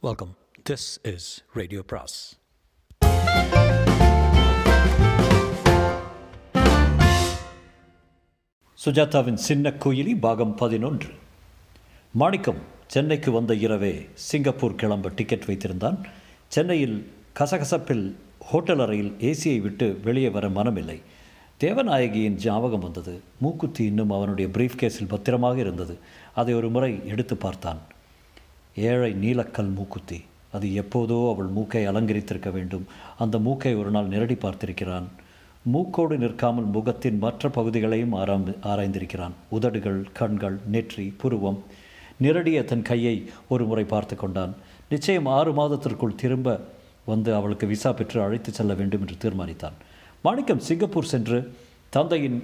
Welcome 0.00 0.36
this 0.70 1.14
is 1.14 1.44
radio 1.52 1.82
பிராஸ் 1.82 2.38
சுஜாதாவின் 8.84 9.34
சின்ன 9.34 9.70
குயிலி 9.70 10.20
பாகம் 10.20 10.54
பதினொன்று. 10.54 11.08
மாணிக்கம் 12.12 12.56
சென்னைக்கு 12.86 13.30
வந்த 13.30 13.54
இரவே 13.54 14.06
சிங்கப்பூர் 14.14 14.74
கிளம்ப 14.74 15.08
டிக்கெட் 15.08 15.42
வைத்திருந்தான். 15.42 16.04
சென்னையில் 16.48 17.12
கசகசப்பில் 17.38 18.14
ஹோட்டல் 18.40 18.78
அறையில் 18.78 19.16
ஏசியை 19.18 19.60
விட்டு 19.60 20.00
வெளியே 20.04 20.28
வர 20.28 20.48
மனமில்லை. 20.48 21.02
தேவநாயகியின் 21.60 22.44
ஞாபகம் 22.44 22.80
வந்தது. 22.80 23.20
மூக்குத்தி 23.40 23.84
இன்னும் 23.84 24.10
அவனுடைய 24.10 24.50
பிரீஃப் 24.50 24.80
கேஸில் 24.80 25.08
பத்திரமாக 25.08 25.58
இருந்தது. 25.58 25.98
அதை 26.34 26.54
ஒரு 26.54 26.70
முறை 26.70 27.06
எடுத்து 27.06 27.36
பார்த்தான். 27.36 27.96
ஏழை 28.90 29.10
நீலக்கல் 29.22 29.72
மூக்குத்தி. 29.74 30.18
அது 30.52 30.66
எப்போதோ 30.82 31.18
அவள் 31.32 31.50
மூக்கை 31.56 31.82
அலங்கரித்திருக்க 31.86 32.50
வேண்டும். 32.52 32.84
அந்த 33.18 33.38
மூக்கை 33.38 33.72
ஒரு 33.74 33.90
நாள் 33.90 34.06
நிரடி 34.06 34.36
பார்த்திருக்கிறான். 34.44 35.08
மூக்கோடு 35.72 36.16
நிற்காமல் 36.16 36.68
முகத்தின் 36.76 37.18
மற்ற 37.18 37.48
பகுதிகளையும் 37.48 38.12
ஆராம் 38.12 38.46
ஆராய்ந்திருக்கிறான். 38.70 39.34
உதடுகள் 39.48 40.00
கண்கள் 40.12 40.56
நெற்றி 40.70 41.06
புருவம். 41.16 41.58
நிரடிய 42.22 42.58
தன் 42.64 42.82
கையை 42.82 43.16
ஒரு 43.48 43.64
முறை 43.64 43.84
பார்த்து 43.84 44.16
கொண்டான். 44.16 44.54
நிச்சயம் 44.88 45.28
ஆறு 45.38 45.50
மாதத்திற்குள் 45.52 46.14
திரும்ப 46.14 46.56
வந்து 47.04 47.30
அவளுக்கு 47.34 47.66
விசா 47.66 47.92
பெற்று 47.92 48.18
அழைத்து 48.22 48.52
செல்ல 48.52 48.72
வேண்டும் 48.74 49.04
என்று 49.04 49.16
தீர்மானித்தான். 49.24 49.76
மாணிக்கம் 50.22 50.64
சிங்கப்பூர் 50.68 51.12
சென்று 51.12 51.38
தந்தையின் 51.90 52.38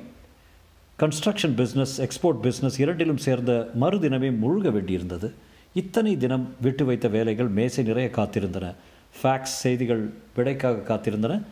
கன்ஸ்ட்ரக்ஷன் 0.99 1.57
பிஸ்னஸ் 1.57 1.97
எக்ஸ்போர்ட் 2.07 2.43
பிஸ்னஸ் 2.43 2.79
இரண்டிலும் 2.79 3.25
சேர்ந்த 3.27 3.53
மறுதினமே 3.81 4.31
முழுக 4.43 4.69
வேண்டியிருந்தது. 4.77 5.31
இத்தனை 5.75 6.17
தினம் 6.17 6.55
விட்டு 6.61 6.85
வைத்த 6.85 7.09
வேலைகள் 7.09 7.49
மேசை 7.49 7.85
நிறைய 7.85 8.11
காத்திருந்தன. 8.13 8.75
ஃபேக்ஸ் 9.17 9.55
செய்திகள் 9.63 10.13
விடைக்காக 10.37 10.83
காத்திருந்தன. 10.89 11.43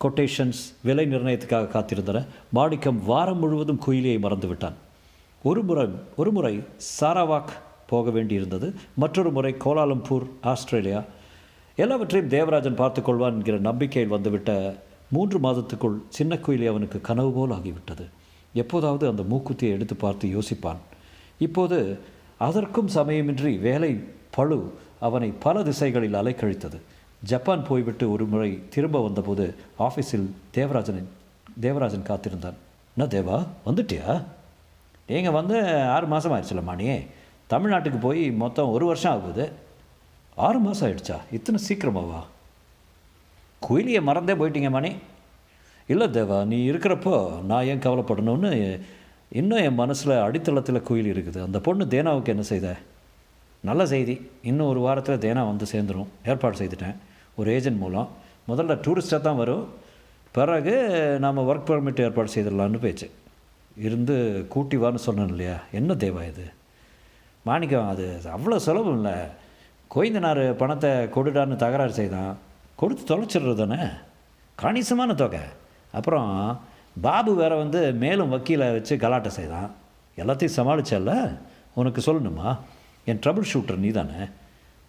கொட்டேஷன்ஸ் 0.00 0.60
விலை 0.82 1.06
நிர்ணயத்துக்காக 1.06 1.70
காத்திருந்தன. 1.72 2.26
மாணிக்கம் 2.50 3.04
வாரம் 3.04 3.38
முழுவதும் 3.38 3.80
குயிலியை 3.86 4.18
மறந்துவிட்டான். 4.18 4.72
ஒரு 5.42 5.62
முறை 5.62 5.88
ஒரு 6.16 6.32
முறை 6.32 6.62
சாராவாக் 7.00 7.48
போக 7.86 8.10
வேண்டியிருந்தது. 8.10 8.72
மற்றொரு 8.94 9.30
முறை 9.30 9.54
கோலாலம்பூர் 9.64 10.26
ஆஸ்திரேலியா. 10.40 11.02
எல்லாவற்றையும் 11.76 12.30
தேவராஜன் 12.30 12.74
பார்த்து 12.74 13.00
கொள்வான் 13.00 13.32
என்கிற 13.32 13.58
நம்பிக்கையில் 13.58 14.10
வந்துவிட்ட 14.10 14.76
மூன்று 15.10 15.38
மாதத்துக்குள் 15.38 15.98
சின்ன 16.08 16.38
குயிலி 16.46 16.66
அவனுக்கு 16.66 17.00
கனவு 17.00 17.32
போல் 17.32 17.50
ஆகிவிட்டது. 17.50 18.06
எப்போதாவது 18.54 19.08
அந்த 19.08 19.22
மூக்குத்தியை 19.22 19.70
எடுத்து 19.70 19.94
பார்த்து 19.94 20.28
யோசிப்பான். 20.28 20.80
இப்போது 21.38 21.98
அதற்கும் 22.46 22.90
சமயமின்றி 22.94 23.52
வேலை 23.68 23.92
பழு 24.36 24.58
அவனை 25.06 25.28
பல 25.44 25.62
திசைகளில் 25.62 26.18
அலைக்கழித்தது. 26.20 26.78
ஜப்பான் 27.30 27.66
போய்விட்டு 27.68 28.04
ஒரு 28.12 28.24
முறை 28.32 28.50
திரும்ப 28.74 29.02
வந்தபோது 29.02 29.44
ஆஃபீஸில் 29.78 30.28
தேவராஜனின் 30.56 31.10
தேவராஜன் 31.60 32.08
காத்திருந்தான். 32.10 32.58
என்ன 32.96 33.08
தேவா 33.16 33.36
வந்துட்டியா? 33.66 34.24
நீங்கள் 35.06 35.36
வந்து 35.38 35.56
ஆறு 35.96 36.06
மாதம் 36.06 36.32
ஆயிடுச்சுல 36.32 36.62
மாணி 36.62 36.88
தமிழ்நாட்டுக்கு 37.50 38.00
போய் 38.00 38.22
மொத்தம் 38.42 38.72
ஒரு 38.76 38.86
வருஷம் 38.86 39.14
ஆகுது. 39.16 39.46
ஆறு 40.48 40.58
மாதம் 40.58 40.88
ஆயிடுச்சா? 40.88 41.16
இத்தனை 41.32 41.60
சீக்கிரமாவா? 41.68 42.20
குயிலியை 43.68 44.02
மறந்தே 44.02 44.32
போயிட்டீங்க 44.32 44.70
மணி 44.70 44.92
இல்லை 45.92 46.06
தேவா 46.06 46.38
நீ 46.44 46.58
இருக்கிறப்போ 46.70 47.14
நான் 47.50 47.68
ஏன் 47.70 47.84
கவலைப்படணும்னு 47.86 48.52
இன்னும் 49.30 49.58
என் 49.58 49.74
மனசில் 49.74 50.12
அடித்தளத்தில் 50.12 50.82
குயில் 50.82 51.24
இருக்குது. 51.24 51.42
அந்த 51.42 51.60
பொண்ணு 51.60 51.84
தேனாவுக்கு 51.84 52.24
என்ன 52.24 52.42
செய்த? 52.42 52.76
நல்ல 53.60 53.86
செய்தி. 53.86 54.30
இன்னும் 54.42 54.66
ஒரு 54.66 54.80
வாரத்தில் 54.80 55.18
தேனா 55.18 55.46
வந்து 55.46 55.66
சேர்ந்துடும் 55.72 56.06
ஏற்பாடு 56.26 56.58
செய்துட்டேன். 56.58 56.94
ஒரு 57.36 57.52
ஏஜென்ட் 57.52 57.78
மூலம். 57.78 58.08
முதல்ல 58.48 58.78
டூரிஸ்ட்டாக 58.86 59.20
தான் 59.20 59.36
வரும். 59.36 59.68
பிறகு 60.32 60.74
நாம் 61.20 61.38
ஒர்க் 61.38 61.68
பர்மிட் 61.68 62.00
ஏற்பாடு 62.00 62.32
செய்திடலான்னு 62.32 62.78
பேச்சு. 62.78 63.10
இருந்து 63.76 64.46
கூட்டி 64.48 64.76
வான்னு 64.76 64.94
சொன்னேன் 64.94 65.28
இல்லையா? 65.28 65.54
என்ன 65.72 65.94
தேவா 65.94 66.28
இது? 66.28 66.44
மாணிக்கம் 67.42 67.88
அது 67.88 68.20
அவ்வளோ 68.24 68.56
சுலபம் 68.56 68.94
இல்லை. 68.94 69.12
கொய்ந்தனார் 69.94 70.52
பணத்தை 70.52 70.90
கொடுடான்னு 70.90 71.56
தகராறு 71.56 71.92
செய்தான். 71.92 72.36
கொடுத்து 72.76 73.16
தொலைச்சிடுறது 73.16 73.54
தானே? 73.54 73.82
கணிசமான 74.54 75.14
தொகை. 75.14 75.40
அப்புறம் 75.92 76.60
பாபு 77.00 77.34
வேற 77.34 77.56
வந்து 77.56 77.92
மேலும் 77.92 78.32
வக்கீலை 78.32 78.72
வச்சு 78.72 78.96
கலாட்டை 78.96 79.30
செய்தான். 79.30 79.70
எல்லாத்தையும் 80.16 80.56
சமாளிச்சல்ல? 80.56 81.36
உனக்கு 81.74 82.14
சொல்லணுமா? 82.14 82.58
என் 83.04 83.18
ட்ரபிள் 83.18 83.44
ஷூட்டர் 83.52 83.76
நீ 83.76 83.88
தானே 83.88 84.24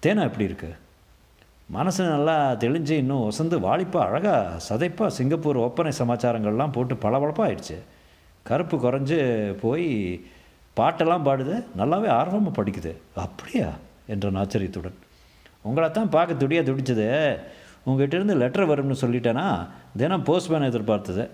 தேனா 0.01 0.23
எப்படி 0.23 0.43
இருக்கு? 0.43 0.75
மனசு 1.69 2.05
நல்லா 2.05 2.51
தெளிஞ்சு 2.51 2.89
இன்னும் 2.89 3.31
ஒசந்து 3.31 3.59
வாலிப்பாக 3.59 3.99
அழகாக 3.99 4.59
சதைப்பாக 4.69 5.07
சிங்கப்பூர் 5.07 5.57
ஒப்பனை 5.57 5.91
சமாச்சாரங்கள்லாம் 5.97 6.71
போட்டு 6.71 6.95
பளபளப்பாக 6.95 7.51
ஆயிடுச்சு 7.51 7.77
கருப்பு 8.43 8.77
குறைஞ்சு 8.77 9.51
போய் 9.51 10.15
பாட்டெல்லாம் 10.75 11.25
பாடுது 11.25 11.63
நல்லாவே 11.77 12.07
ஆர்வமாக 12.07 12.63
படிக்குது. 12.63 12.95
அப்படியா? 13.15 13.67
என்ற 14.07 14.31
ஆச்சரியத்துடன். 14.33 14.93
உங்களை 15.61 15.91
தான் 15.91 16.09
பார்க்க 16.09 16.33
துடியாக 16.33 16.71
துடிச்சது. 16.71 17.39
உங்கள்கிட்ட 17.89 18.13
இருந்து 18.13 18.35
லெட்டர் 18.35 18.69
வரும்னு 18.69 18.97
சொல்லிட்டேன்னா 19.01 19.67
தினம் 19.97 20.23
போஸ்ட்மேன் 20.23 20.61
எதிர்பார்த்தது. 20.61 21.29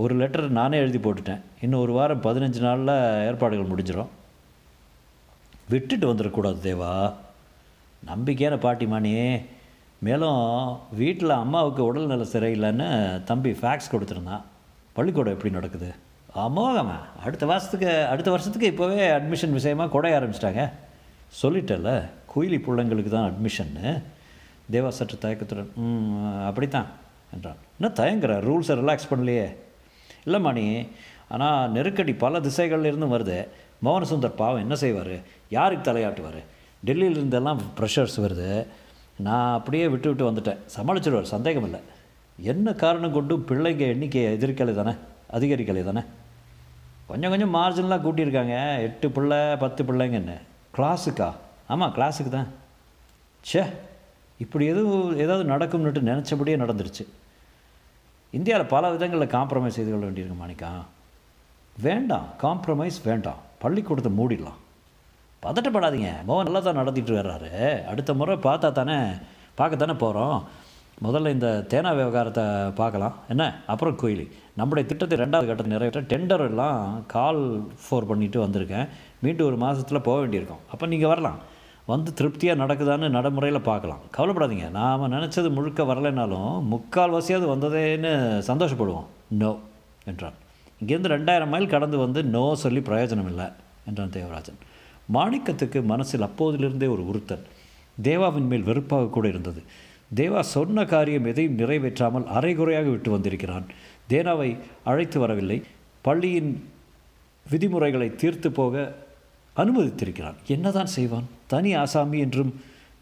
ஒரு 0.00 0.14
லெட்டர் 0.20 0.50
நானே 0.58 0.76
எழுதி 0.78 0.98
போட்டுட்டேன். 0.98 1.40
இன்னும் 1.60 1.80
ஒரு 1.80 1.92
வாரம் 1.92 2.22
பதினஞ்சு 2.22 2.60
நாளில் 2.66 3.26
ஏற்பாடுகள் 3.28 3.70
முடிஞ்சிடும் 3.70 4.10
விட்டுட்டு 5.68 6.06
வந்துடக்கூடாது 6.12 6.58
தேவா. 6.68 6.92
நம்பிக்கையான 8.10 8.56
பாட்டிமானி 8.64 9.12
மேலும் 10.06 10.42
வீட்டில் 11.00 11.30
அம்மாவுக்கு 11.30 11.82
உடல்நல 11.84 12.24
சரியில்லைன்னு 12.34 12.88
தம்பி 13.24 13.50
ஃபேக்ஸ் 13.50 13.92
கொடுத்துருந்தான். 13.92 14.44
பள்ளிக்கூடம் 14.92 15.34
எப்படி 15.34 15.52
நடக்குது? 15.52 15.90
அமோகமா? 16.36 16.96
அடுத்த 17.24 17.46
வருஷத்துக்கு 17.46 18.06
அடுத்த 18.06 18.30
வருஷத்துக்கு 18.30 18.68
இப்போவே 18.70 19.02
அட்மிஷன் 19.18 19.56
விஷயமாக 19.58 19.92
கொடைய 19.92 20.12
ஆரம்பிச்சிட்டாங்க. 20.18 20.64
சொல்லிட்டல 21.42 21.90
குயிலி 22.34 22.60
பிள்ளைங்களுக்கு 22.66 23.14
தான் 23.16 23.28
அட்மிஷன்னு 23.30 24.02
தேவா 24.72 24.88
சற்று 24.88 25.18
தயக்கத்துடன் 25.18 25.72
ம் 25.76 26.44
அப்படித்தான் 26.46 26.86
என்றான். 27.34 27.60
என்ன 27.80 27.90
தயங்குற? 28.00 28.32
ரூல்ஸை 28.48 28.76
ரிலாக்ஸ் 28.82 29.10
பண்ணலையே. 29.10 29.48
இல்லை 30.24 30.40
மணி 30.40 30.86
ஆனால் 31.28 31.70
நெருக்கடி 31.70 32.12
பல 32.12 32.40
திசைகள்லேருந்து 32.40 33.12
வருது. 33.14 33.48
மோகனசுந்தர் 33.84 34.36
பாவம் 34.36 34.60
என்ன 34.60 34.74
செய்வார்? 34.74 35.14
யாருக்கு 35.48 35.92
தலையாட்டுவார்? 35.92 36.40
டெல்லியிலிருந்தெல்லாம் 36.86 37.58
ப்ரெஷர்ஸ் 37.78 38.16
வருது. 38.16 38.66
நான் 39.16 39.56
அப்படியே 39.56 39.88
விட்டு 39.88 40.14
விட்டு 40.14 40.30
வந்துட்டேன். 40.30 40.58
சமாளிச்சிடுவார் 40.76 41.22
சந்தேகம் 41.22 41.64
இல்லை 41.64 41.80
என்ன 42.42 42.72
காரணம் 42.72 43.12
கொண்டும் 43.12 43.46
பிள்ளைங்க 43.48 43.78
எண்ணிக்கையை 43.78 44.36
எதிர்க்கலை 44.36 44.74
தானே? 44.74 44.92
அதிகரிக்கலை 45.32 45.84
தானே? 45.84 46.00
கொஞ்சம் 47.06 47.30
கொஞ்சம் 47.30 47.54
மார்ஜின்லாம் 47.54 48.04
கூட்டியிருக்காங்க. 48.04 48.78
எட்டு 48.78 49.10
பிள்ளை 49.10 49.56
பத்து 49.56 49.84
பிள்ளைங்கன்னு. 49.84 50.36
கிளாஸுக்கா 50.76 51.32
ஆமாம் 51.66 51.94
கிளாஸுக்கு 51.94 52.28
தான். 52.28 52.48
ச்சே 53.52 53.66
இப்படி 54.38 54.66
எதுவும் 54.66 55.18
ஏதாவது 55.18 55.50
நடக்கும்னுட்டு 55.50 56.08
நினச்சபடியே 56.10 56.56
நடந்துருச்சு. 56.62 57.04
இந்தியாவில் 58.30 58.72
பல 58.72 58.90
விதங்களில் 58.90 59.34
காம்ப்ரமைஸ் 59.36 59.76
செய்து 59.78 59.90
கொள்ள 59.90 60.06
வேண்டியிருக்கு 60.06 60.38
மாணிக்கா. 60.42 60.70
வேண்டாம் 61.76 62.26
காம்ப்ரமைஸ் 62.42 62.98
வேண்டாம். 63.04 63.40
பள்ளிக்கூடத்தை 63.58 64.12
மூடிடலாம். 64.18 64.58
பதட்டப்படாதீங்க. 65.42 66.10
மோகன் 66.28 66.48
நல்லா 66.48 66.60
தான் 66.60 66.74
நடத்திட்டு 66.74 67.12
வர்றாரு. 67.12 67.84
அடுத்த 67.84 68.14
முறை 68.14 68.36
பார்த்தா 68.36 68.72
தானே 68.72 68.98
பார்க்க 69.54 69.84
தானே 69.84 69.92
போகிறோம் 69.92 70.44
முதல்ல 71.04 71.30
இந்த 71.30 71.66
தேனா 71.68 71.90
விவகாரத்தை 71.96 72.44
பார்க்கலாம். 72.80 73.14
என்ன? 73.28 73.44
அப்புறம் 73.66 73.98
கோயிலி. 73.98 74.26
நம்முடைய 74.56 74.88
திட்டத்தை 74.88 75.18
ரெண்டாவது 75.18 75.48
கட்டத்தை 75.50 75.66
நிறைவேற்ற 75.66 76.00
டெண்டர் 76.00 76.48
எல்லாம் 76.48 77.06
கால் 77.06 77.40
ஃபோர் 77.84 78.08
பண்ணிவிட்டு 78.10 78.38
வந்திருக்கேன். 78.46 78.88
மீண்டும் 79.20 79.46
ஒரு 79.46 79.56
மாதத்தில் 79.56 80.06
போக 80.08 80.26
வேண்டியிருக்கோம். 80.26 80.64
அப்போ 80.72 80.86
நீங்கள் 80.86 81.08
வரலாம். 81.08 81.38
வந்து 81.92 82.10
திருப்தியாக 82.18 82.60
நடக்குதான்னு 82.62 83.06
நடைமுறையில் 83.16 83.66
பார்க்கலாம். 83.68 84.02
கவலைப்படாதீங்க. 84.16 84.66
நாம் 84.78 85.12
நினச்சது 85.14 85.48
முழுக்க 85.56 85.82
வரலைனாலும் 85.90 86.52
முக்கால் 86.72 87.14
வசியாவது 87.16 87.46
வந்ததேன்னு 87.52 88.12
சந்தோஷப்படுவோம். 88.50 89.08
நோ 89.40 89.52
என்றான். 90.10 90.36
இங்கேருந்து 90.80 91.12
ரெண்டாயிரம் 91.16 91.52
மைல் 91.54 91.72
கடந்து 91.74 91.96
வந்து 92.04 92.20
நோ 92.34 92.44
சொல்லி 92.64 92.82
பிரயோஜனம் 92.88 93.30
இல்லை 93.32 93.46
என்றான் 93.88 94.14
தேவராஜன். 94.18 94.60
மாணிக்கத்துக்கு 95.16 95.78
மனசில் 95.92 96.26
அப்போதிலிருந்தே 96.28 96.88
ஒரு 96.94 97.04
உறுத்தல். 97.10 97.44
தேவாவின் 98.08 98.50
மேல் 98.50 98.68
வெறுப்பாக 98.68 99.10
கூட 99.16 99.26
இருந்தது. 99.28 99.60
தேவா 100.20 100.40
சொன்ன 100.54 100.84
காரியம் 100.92 101.28
எதையும் 101.30 101.58
நிறைவேற்றாமல் 101.58 102.26
அரைகுறையாக 102.36 102.88
விட்டு 102.94 103.10
வந்திருக்கிறான். 103.10 103.66
தேனாவை 104.12 104.50
அழைத்து 104.90 105.18
வரவில்லை. 105.24 105.58
பள்ளியின் 106.06 106.50
விதிமுறைகளை 107.46 108.08
தீர்த்து 108.20 108.48
போக 108.58 108.74
அனுமதித்திருக்கிறான். 109.56 110.34
என்னதான் 110.46 110.86
செய்வான்? 110.86 111.24
தனி 111.46 111.74
ஆசாமி 111.74 112.18
என்றும் 112.18 112.60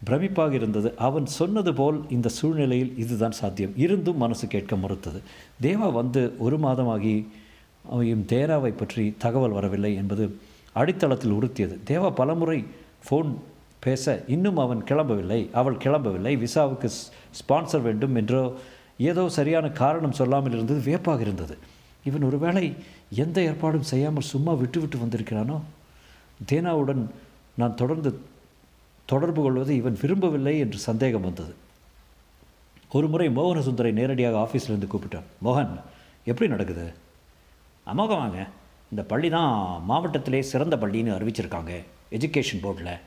பிரமிப்பாக 0.09 0.51
இருந்தது. 0.51 0.93
அவன் 0.97 1.25
சொன்னது 1.25 1.73
போல் 1.73 2.05
இந்த 2.09 2.29
சூழ்நிலையில் 2.29 2.97
இதுதான் 2.97 3.31
சாத்தியம். 3.31 3.73
இருந்தும் 3.75 4.17
மனசு 4.17 4.47
கேட்க 4.47 4.75
மறுத்தது. 4.75 5.21
தேவா 5.61 5.91
வந்து 5.91 6.35
ஒரு 6.39 6.57
மாதமாகி 6.57 7.27
அவன் 7.91 8.25
தேராவை 8.27 8.71
பற்றி 8.77 9.15
தகவல் 9.17 9.51
வரவில்லை 9.51 9.95
என்பது 9.95 10.37
அடித்தளத்தில் 10.75 11.31
உறுத்தியது. 11.31 11.77
தேவா 11.87 12.11
பலமுறை 12.11 12.65
ஃபோன் 13.09 13.33
பேச 13.79 14.23
இன்னும் 14.27 14.57
அவன் 14.57 14.83
கிளம்பவில்லை. 14.83 15.51
அவள் 15.51 15.75
கிளம்பவில்லை. 15.75 16.35
விசாவுக்கு 16.35 16.89
ஸ்- 16.89 17.11
ஸ்பான்சர் 17.31 17.81
வேண்டும் 17.81 18.15
என்றோ 18.15 18.53
ஏதோ 18.97 19.29
சரியான 19.29 19.69
காரணம் 19.69 20.11
சொல்லாமல் 20.11 20.53
இருந்தது. 20.53 20.81
வியப்பாக 20.81 21.21
இருந்தது. 21.21 21.57
இவன் 22.03 22.23
ஒருவேளை 22.23 22.75
எந்த 23.11 23.41
ஏற்பாடும் 23.41 23.83
செய்யாமல் 23.83 24.21
சும்மா 24.21 24.53
விட்டுவிட்டு 24.53 24.97
வந்திருக்கிறானோ? 24.97 25.61
தேனாவுடன் 26.47 27.07
நான் 27.55 27.75
தொடர்ந்து 27.75 28.19
தொடர்பு 29.05 29.41
கொள்வதை 29.41 29.75
இவன் 29.75 29.97
விரும்பவில்லை 30.01 30.59
என்று 30.59 30.77
சந்தேகம் 30.77 31.21
வந்தது. 31.21 31.55
ஒரு 32.91 33.07
முறை 33.07 33.29
மோகன 33.29 33.59
சுந்தரை 33.59 33.91
நேரடியாக 33.91 34.37
ஆஃபீஸ்லேருந்து 34.37 34.89
கூப்பிட்டான். 34.93 35.27
மோகன் 35.43 35.79
எப்படி 36.25 36.49
நடக்குது? 36.49 36.93
அமோகமாங்க 37.87 38.47
இந்த 38.91 39.03
பள்ளி 39.03 39.29
தான் 39.29 39.83
மாவட்டத்திலே 39.83 40.41
சிறந்த 40.41 40.75
பள்ளின்னு 40.75 41.15
அறிவிச்சிருக்காங்க. 41.17 41.83
எஜுகேஷன் 42.11 42.63
போர்டில். 42.63 42.99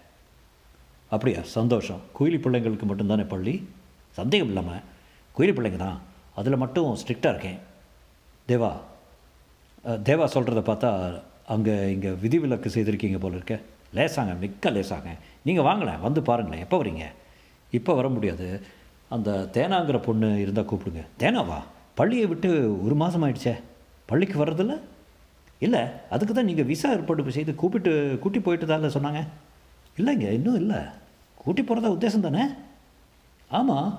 அப்படியா? 1.11 1.41
சந்தோஷம். 1.43 2.01
குயிலி 2.21 2.39
பிள்ளைங்களுக்கு 2.45 2.87
மட்டும்தானே 2.89 3.29
பள்ளி? 3.29 3.69
சந்தேகம் 4.11 4.47
இல்லாமல் 4.47 4.81
குயிலி 5.39 5.53
பிள்ளைங்க 5.55 5.77
தான். 5.77 6.01
அதில் 6.35 6.57
மட்டும் 6.57 6.97
ஸ்ட்ரிக்டாக 6.97 7.33
இருக்கேன். 7.35 7.59
தேவா. 8.49 8.73
தேவா 9.85 10.27
சொல்கிறத 10.35 10.61
பார்த்தா 10.71 11.23
அங்கே 11.55 11.75
இங்கே 11.95 12.11
விதிவிலக்கு 12.23 12.69
செய்திருக்கீங்க 12.75 13.19
போல 13.19 13.37
இருக்க. 13.39 13.57
லேசாங்க 13.97 14.33
மிக்க 14.43 14.71
லேசாங்க. 14.77 15.11
நீங்கள் 15.47 15.67
வாங்களேன் 15.69 16.05
வந்து 16.07 16.21
பாருங்களேன் 16.29 16.65
எப்போ 16.65 16.77
வரீங்க? 16.83 17.05
இப்போ 17.79 17.93
வர 17.99 18.09
முடியாது. 18.17 18.47
அந்த 19.15 19.31
தேனாங்கிற 19.57 19.99
பொண்ணு 20.07 20.29
இருந்தால் 20.45 20.69
கூப்பிடுங்க. 20.71 21.03
தேனாவா? 21.23 21.59
பள்ளியை 22.01 22.27
விட்டு 22.33 22.51
ஒரு 22.85 22.95
மாதம் 23.03 23.25
ஆயிடுச்சே. 23.25 23.55
பள்ளிக்கு 24.11 24.37
வர்றதில்ல? 24.45 24.75
இல்லை 25.67 25.81
அதுக்கு 26.15 26.33
தான் 26.35 26.49
நீங்கள் 26.51 26.69
விசா 26.71 26.89
ஏற்பாடு 26.97 27.37
செய்து 27.39 27.53
கூப்பிட்டு 27.63 27.93
கூட்டி 28.23 28.41
போயிட்டு 28.47 28.67
தான் 28.67 28.95
சொன்னாங்க. 28.97 29.21
இல்லைங்க 30.01 30.29
இன்னும் 30.39 30.61
இல்லை. 30.63 30.81
கூட்டி 31.43 31.63
போகிறதா 31.63 31.93
உத்தேசம் 31.97 32.27
தானே? 32.29 32.45
ஆமாம் 33.59 33.91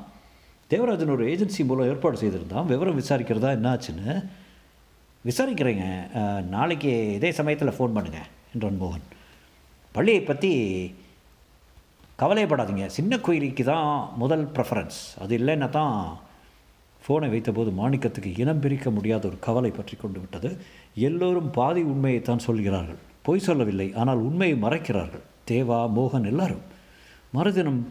தேவராஜன் 0.72 1.14
ஒரு 1.16 1.24
ஏஜென்சி 1.32 1.64
மூலம் 1.70 1.90
ஏற்பாடு 1.92 2.18
செய்திருந்தான். 2.24 2.70
விவரம் 2.72 3.00
விசாரிக்கிறதா 3.00 3.50
என்ன 3.58 3.68
ஆச்சுன்னு 3.74 4.14
விசாரிக்கிறேங்க. 5.28 5.86
நாளைக்கு 6.56 6.92
இதே 7.18 7.30
சமயத்தில் 7.40 7.75
ஃபோன் 7.78 7.96
பண்ணுங்கள் 7.98 8.30
என்றான் 8.56 8.81
மோகன் 8.84 9.08
பள்ளியை 9.96 10.22
பற்றி 10.24 10.52
கவலைப்படாதீங்க 12.22 12.86
சின்ன 12.98 13.18
குயிலிக்கு 13.25 13.64
தான் 13.72 13.88
முதல் 14.22 14.44
ப்ரெஃபரன்ஸ் 14.56 15.00
அது 15.24 15.34
இல்லைன்னா 15.40 15.68
தான் 15.78 15.96
ஃபோனை 17.06 17.28
வைத்தபோது 17.31 17.70
மாணிக்கத்துக்கு 17.80 18.31
இனம் 18.44 18.62
பிரிக்க 18.64 18.90
முடியாத 18.98 19.24
ஒரு 19.30 19.38
கவலை 19.48 19.72
பற்றி 19.78 19.96
கொண்டு 20.04 20.20
விட்டது. 20.20 20.50
எல்லோரும் 21.08 21.50
பாதி 21.58 21.81
உண்மையைத்தான் 21.94 22.46
சொல்கிறார்கள். 22.48 23.00
பொய் 23.28 23.46
சொல்லவில்லை 23.48 23.88
ஆனால் 24.02 24.22
உண்மையை 24.28 24.56
மறைக்கிறார்கள். 24.66 25.26
தேவா 25.52 25.80
மோகன் 25.98 26.30
எல்லாரும். 26.31 26.64
மறுதினம் 27.38 27.81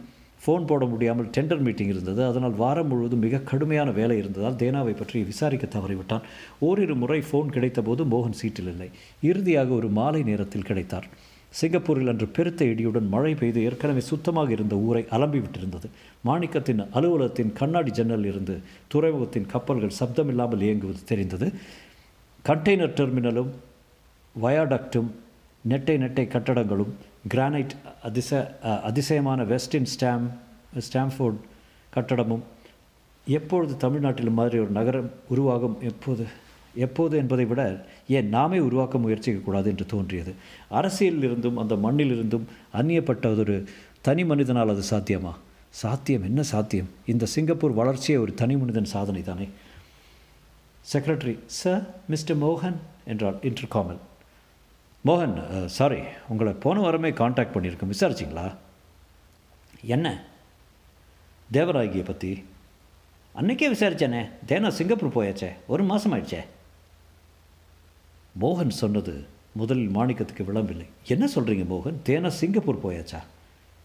ஃபோன் 0.44 0.68
போட 0.70 0.84
முடியாமல் 0.92 1.28
டெண்டர் 1.34 1.64
மீட்டிங் 1.66 1.90
இருந்தது. 1.94 2.20
அதனால் 2.30 2.54
வாரம் 2.62 2.88
முழுவதும் 2.90 3.24
மிக 3.24 3.42
கடுமையான 3.50 3.90
வேலை 3.98 4.16
இருந்ததால் 4.18 4.56
தேனாவை 4.62 4.94
பற்றி 5.00 5.18
விசாரிக்க 5.32 5.66
தவறிவிட்டான். 5.74 6.24
ஓரிரு 6.68 6.94
முறை 7.02 7.20
ஃபோன் 7.28 7.52
கிடைத்தபோது 7.56 8.04
மோகன் 8.14 8.40
சீட்டில் 8.40 8.70
இல்லை. 8.72 8.88
இறுதியாக 9.30 9.70
ஒரு 9.80 9.90
மாலை 9.98 10.22
நேரத்தில் 10.30 10.68
கிடைத்தார். 10.70 11.06
சிங்கப்பூரில் 11.60 12.10
அன்று 12.10 12.26
பெருத்த 12.36 12.64
இடியுடன் 12.64 13.08
மழை 13.14 13.32
பெய்து 13.40 13.62
ஏற்கனவே 13.68 14.02
சுத்தமாக 14.10 14.52
இருந்த 14.56 14.74
ஊரை 14.86 15.02
அலம்பி 15.16 15.40
விட்டிருந்தது. 15.44 15.88
மாணிக்கத்தின் 16.28 16.80
அலுவலகத்தின் 16.96 17.52
கண்ணாடி 17.58 17.90
ஜன்னல் 17.98 18.28
இருந்து 18.30 18.54
துறைமுகத்தின் 18.94 19.50
கப்பல்கள் 19.52 19.98
சப்தமில்லாமல் 20.00 20.64
இயங்குவது 20.66 21.02
தெரிந்தது. 21.10 21.48
கண்டெய்னர் 22.44 22.96
டெர்மினலும் 23.00 23.50
வயாடக்டும் 24.34 25.10
நெட்டை 25.70 25.96
நெட்டை 26.04 26.26
கட்டடங்களும் 26.34 26.92
கிரானைட் 27.28 27.74
அதிச 28.02 28.58
அதிசயமான 28.82 29.42
வெஸ்டின் 29.42 29.84
ஸ்டாம் 29.84 30.30
ஸ்டாம்ஃபோர்ட் 30.78 31.38
கட்டடமும் 31.94 32.42
எப்பொழுது 33.26 33.76
தமிழ்நாட்டில் 33.76 34.30
மாதிரி 34.30 34.58
ஒரு 34.58 34.70
நகரம் 34.70 35.10
உருவாகும் 35.28 35.76
எப்போது 35.80 36.26
எப்போது 36.76 37.16
என்பதை 37.16 37.44
விட 37.44 37.86
ஏன் 38.08 38.28
நாமே 38.28 38.58
உருவாக்க 38.58 38.98
முயற்சிக்கக்கூடாது 38.98 39.64
என்று 39.64 39.86
தோன்றியது. 39.86 40.34
அரசியலில் 40.68 41.22
இருந்தும் 41.22 41.56
அந்த 41.56 41.74
மண்ணிலிருந்தும் 41.74 42.46
அந்நியப்பட்ட 42.74 43.38
ஒரு 43.38 43.68
தனி 44.00 44.24
மனிதனால் 44.24 44.68
அது 44.68 44.82
சாத்தியமா? 44.90 45.32
சாத்தியம்? 45.70 46.22
என்ன 46.22 46.42
சாத்தியம்? 46.42 46.88
இந்த 47.06 47.26
சிங்கப்பூர் 47.26 47.72
வளர்ச்சியை 47.72 48.20
ஒரு 48.20 48.34
தனி 48.34 48.56
மனிதன் 48.56 48.84
சாதனை 48.84 49.22
தானே 49.22 49.48
செக்ரட்டரி 50.92 51.38
சார் 51.46 51.84
மிஸ்டர் 52.08 52.42
மோகன் 52.42 52.78
என்றார் 53.04 53.34
இன்டர்காமல் 53.42 54.00
மோகன் 55.08 55.66
சாரி 55.76 56.00
உங்களை 56.28 56.52
போன 56.64 56.80
வாரமே 56.80 57.10
காண்டாக்ட் 57.20 57.54
பண்ணியிருக்கேன். 57.54 57.92
விசாரிச்சிங்களா? 57.92 58.44
என்ன? 59.94 60.08
தேவராகியை 61.52 62.04
பற்றி 62.04 62.30
அன்னைக்கே 63.40 63.68
விசாரிச்சேனே. 63.74 64.22
தேனா 64.50 64.68
சிங்கப்பூர் 64.68 65.14
போயாச்சே. 65.16 65.50
ஒரு 65.66 65.82
மாதம் 65.90 66.12
ஆயிடுச்சே. 66.14 66.40
மோகன் 68.40 68.78
சொன்னது 68.82 69.14
முதலில் 69.52 69.94
மாணிக்கத்துக்கு 69.96 70.48
விளம்பில்லை. 70.50 70.86
என்ன 71.14 71.24
சொல்கிறீங்க 71.34 71.66
மோகன்? 71.74 72.00
தேனா 72.08 72.28
சிங்கப்பூர் 72.40 72.82
போயாச்சா? 72.86 73.20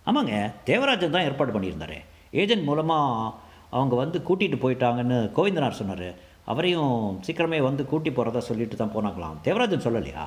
ஆமாங்க 0.05 0.53
தேவராஜன் 0.63 1.15
தான் 1.15 1.27
ஏற்பாடு 1.29 1.59
பண்ணியிருந்தாரு. 1.59 1.99
ஏஜென்ட் 2.31 2.67
மூலமாக 2.71 3.37
அவங்க 3.69 3.95
வந்து 3.95 4.19
கூட்டிகிட்டு 4.27 4.65
போயிட்டாங்கன்னு 4.65 5.17
கோவிந்தனார் 5.37 5.79
சொன்னார். 5.83 6.09
அவரையும் 6.51 7.23
சீக்கிரமே 7.27 7.61
வந்து 7.61 7.85
கூட்டி 7.85 8.11
போகிறதா 8.11 8.39
சொல்லிட்டு 8.49 8.75
தான் 8.75 8.95
போனாங்களாம். 8.97 9.39
தேவராஜன் 9.47 9.87
சொல்லலையா? 9.87 10.25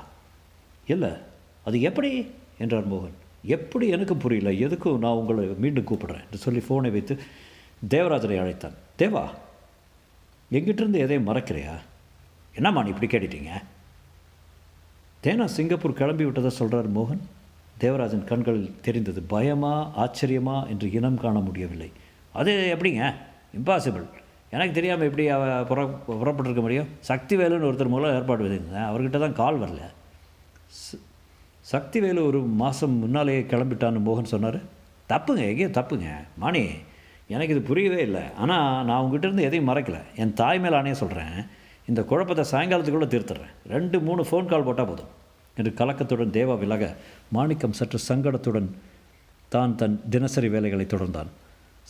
இல்லை 0.87 1.11
அது 1.65 1.81
எப்படி? 1.81 2.31
என்றார் 2.59 2.93
மோகன். 2.93 3.19
எப்படி? 3.43 3.89
எனக்கு 3.89 4.17
புரியல. 4.17 4.67
எதுக்கும் 4.67 4.99
நான் 4.99 5.13
உங்களை 5.13 5.45
மீண்டும் 5.47 5.85
கூப்பிடுறேன்? 5.85 6.25
என்று 6.25 6.39
சொல்லி 6.39 6.65
ஃபோனை 6.69 6.91
வைத்து 6.93 7.21
தேவராஜனை 7.89 8.41
அழைத்தான். 8.41 8.75
தேவா 8.99 9.29
எங்கிட்டிருந்து 10.53 10.97
எதையும் 10.97 11.27
மறக்கிறியா? 11.27 11.75
என்னம்மா 12.55 12.83
நீ 12.83 12.89
இப்படி 12.89 13.17
கேட்டுட்டீங்க? 13.17 13.51
தேனா 15.23 15.45
சிங்கப்பூர் 15.45 15.93
கிளம்பி 15.93 16.25
விட்டதா? 16.25 16.49
சொல்கிறார் 16.49 16.93
மோகன். 16.93 17.21
தேவராஜன் 17.79 18.25
கண்களில் 18.25 18.75
தெரிந்தது 18.81 19.23
பயமா 19.23 19.91
ஆச்சரியமா 19.99 20.69
என்று 20.69 20.93
இனம் 20.93 21.21
காண 21.21 21.39
முடியவில்லை. 21.39 21.93
அது 22.33 22.77
எப்படிங்க? 22.79 23.15
இம்பாசிபிள் 23.57 24.05
எனக்கு 24.51 24.75
தெரியாமல் 24.75 25.07
எப்படி 25.07 25.29
புற 25.65 26.01
புறப்பட்டிருக்க 26.09 26.61
முடியும்? 26.61 26.87
சக்தி 27.01 27.37
வேலுன்னு 27.37 27.69
ஒருத்தர் 27.71 27.89
மூலம் 27.89 28.15
ஏற்பாடு 28.15 28.45
பண்ணியிருந்தேன். 28.45 28.77
அவர்கிட்ட 28.77 29.19
தான் 29.19 29.33
கால் 29.33 29.61
வரல. 29.61 29.81
சக்திவேலு 31.73 32.27
ஒரு 32.27 32.41
மாதம் 32.41 32.91
முன்னாலேயே 32.91 33.41
கிளம்பிட்டான்னு 33.41 34.01
மோகன் 34.09 34.33
சொன்னார். 34.35 34.59
தப்புங்க 35.09 35.43
எங்கேயும் 35.51 35.77
தப்புங்க. 35.79 36.09
மாணி 36.37 36.63
எனக்கு 37.35 37.55
இது 37.55 37.63
புரியவே 37.63 38.03
இல்லை. 38.03 38.23
ஆனால் 38.39 38.85
நான் 38.85 39.01
உங்ககிட்ட 39.01 39.27
இருந்து 39.27 39.47
எதையும் 39.49 39.69
மறைக்கல. 39.69 39.99
என் 40.17 40.33
தாய் 40.33 40.61
மேல் 40.61 40.73
ஆணையே 40.73 40.97
சொல்கிறேன் 41.03 41.35
இந்த 41.87 42.03
குழப்பத்தை 42.03 42.45
சாயங்காலத்துக்குள்ளே 42.53 43.09
தீர்த்துறேன். 43.15 43.51
ரெண்டு 43.67 44.01
மூணு 44.01 44.23
ஃபோன் 44.23 44.47
கால் 44.47 44.63
போட்டால் 44.63 44.87
போதும். 44.87 45.11
என்று 45.57 45.75
கலக்கத்துடன் 45.77 46.35
தேவா 46.39 46.59
விலக 46.59 46.97
மாணிக்கம் 47.31 47.73
சற்று 47.73 47.99
சங்கடத்துடன் 48.09 48.69
தான் 49.49 49.77
தன் 49.77 50.01
தினசரி 50.11 50.49
வேலைகளை 50.49 50.87
தொடர்ந்தான். 50.87 51.31